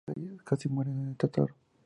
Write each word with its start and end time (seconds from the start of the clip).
Annabeth 0.09 0.19
y 0.19 0.21
Percy 0.21 0.45
casi 0.45 0.67
mueren 0.69 0.99
en 1.01 1.09
el 1.09 1.15
Tártaro. 1.17 1.53